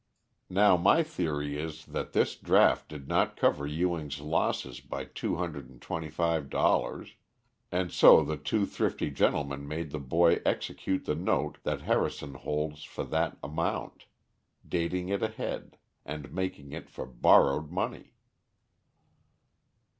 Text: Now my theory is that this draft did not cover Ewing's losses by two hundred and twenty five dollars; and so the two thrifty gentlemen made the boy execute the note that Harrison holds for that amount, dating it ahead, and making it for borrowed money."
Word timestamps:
Now 0.49 0.77
my 0.77 1.03
theory 1.03 1.59
is 1.59 1.85
that 1.85 2.13
this 2.13 2.35
draft 2.35 2.89
did 2.89 3.07
not 3.07 3.37
cover 3.37 3.67
Ewing's 3.67 4.19
losses 4.19 4.79
by 4.79 5.05
two 5.05 5.35
hundred 5.35 5.69
and 5.69 5.79
twenty 5.79 6.09
five 6.09 6.49
dollars; 6.49 7.13
and 7.71 7.91
so 7.91 8.23
the 8.23 8.35
two 8.35 8.65
thrifty 8.65 9.11
gentlemen 9.11 9.67
made 9.67 9.91
the 9.91 9.99
boy 9.99 10.41
execute 10.43 11.05
the 11.05 11.13
note 11.13 11.59
that 11.65 11.81
Harrison 11.81 12.33
holds 12.33 12.83
for 12.83 13.03
that 13.03 13.37
amount, 13.43 14.07
dating 14.67 15.09
it 15.09 15.21
ahead, 15.21 15.77
and 16.03 16.33
making 16.33 16.71
it 16.71 16.89
for 16.89 17.05
borrowed 17.05 17.69
money." 17.69 18.15